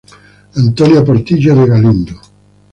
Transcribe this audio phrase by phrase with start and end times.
[0.61, 2.13] Antonia Portillo de Galindo.